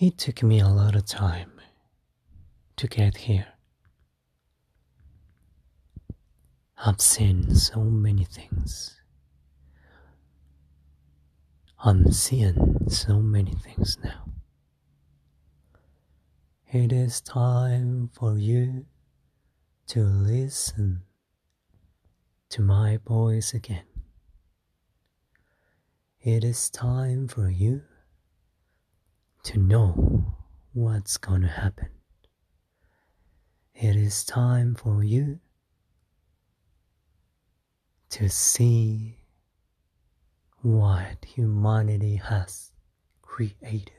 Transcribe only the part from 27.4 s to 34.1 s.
you to know what's gonna happen. It